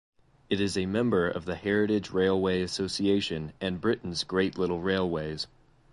It 0.49 0.59
is 0.59 0.79
a 0.79 0.87
member 0.87 1.29
of 1.29 1.45
the 1.45 1.53
Heritage 1.53 2.09
Railway 2.09 2.63
Association 2.63 3.53
and 3.61 3.79
Britains 3.79 4.23
Great 4.23 4.57
Little 4.57 4.81
Railways. 4.81 5.45